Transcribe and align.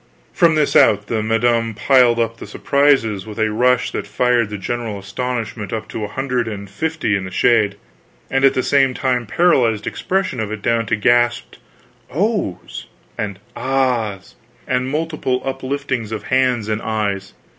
From 0.33 0.55
this 0.55 0.75
out, 0.75 1.05
the 1.05 1.21
madam 1.21 1.75
piled 1.75 2.19
up 2.19 2.37
the 2.37 2.47
surprises 2.47 3.27
with 3.27 3.37
a 3.37 3.51
rush 3.51 3.91
that 3.91 4.07
fired 4.07 4.49
the 4.49 4.57
general 4.57 4.97
astonishment 4.97 5.71
up 5.71 5.87
to 5.89 6.03
a 6.03 6.07
hundred 6.07 6.47
and 6.47 6.67
fifty 6.67 7.15
in 7.15 7.23
the 7.23 7.29
shade, 7.29 7.75
and 8.27 8.43
at 8.43 8.55
the 8.55 8.63
same 8.63 8.95
time 8.95 9.27
paralyzed 9.27 9.85
expression 9.85 10.39
of 10.39 10.51
it 10.51 10.63
down 10.63 10.87
to 10.87 10.95
gasped 10.95 11.59
"Oh's" 12.11 12.87
and 13.15 13.37
"Ah's," 13.55 14.33
and 14.67 14.91
mute 14.91 15.09
upliftings 15.11 16.11
of 16.11 16.23
hands 16.29 16.67
and 16.67 16.81
eyes. 16.81 17.33